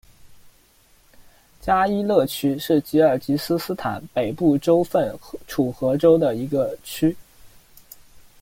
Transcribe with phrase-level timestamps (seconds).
[1.61, 7.15] 加依勒区是吉尔吉斯斯坦北部州份楚河州的一个区。